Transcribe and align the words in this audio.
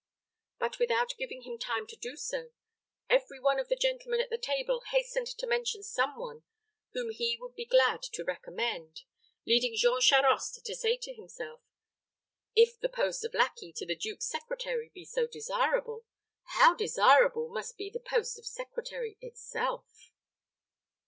But, 0.57 0.79
without 0.79 1.13
giving 1.19 1.43
him 1.43 1.59
time 1.59 1.85
to 1.85 1.95
do 1.95 2.15
so, 2.15 2.53
every 3.07 3.39
one 3.39 3.59
of 3.59 3.67
the 3.69 3.75
gentlemen 3.75 4.19
at 4.19 4.31
the 4.31 4.37
table 4.39 4.81
hastened 4.89 5.27
to 5.27 5.45
mention 5.45 5.83
some 5.83 6.17
one 6.17 6.41
whom 6.93 7.11
he 7.11 7.37
would 7.39 7.53
be 7.53 7.65
glad 7.65 8.01
to 8.13 8.23
recommend, 8.23 9.03
leading 9.45 9.75
Jean 9.77 10.01
Charost 10.01 10.65
to 10.65 10.75
say 10.75 10.97
to 10.97 11.13
himself, 11.13 11.61
"If 12.55 12.79
the 12.79 12.89
post 12.89 13.23
of 13.23 13.35
lackey 13.35 13.71
to 13.73 13.85
the 13.85 13.95
duke's 13.95 14.25
secretary 14.27 14.89
be 14.91 15.05
so 15.05 15.27
desirable, 15.27 16.07
how 16.45 16.73
desirable 16.73 17.49
must 17.49 17.77
be 17.77 17.91
the 17.91 17.99
post 17.99 18.39
of 18.39 18.47
secretary 18.47 19.19
itself!" 19.21 20.09